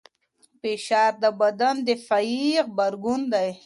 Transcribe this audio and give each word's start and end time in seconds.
فشار 0.59 1.11
د 1.23 1.25
بدن 1.41 1.75
دفاعي 1.89 2.45
غبرګون 2.65 3.21
دی. 3.33 3.49